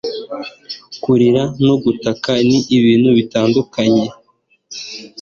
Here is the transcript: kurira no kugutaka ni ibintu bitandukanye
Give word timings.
kurira 1.03 1.43
no 1.65 1.73
kugutaka 1.81 2.31
ni 2.47 2.57
ibintu 2.77 3.09
bitandukanye 3.17 4.05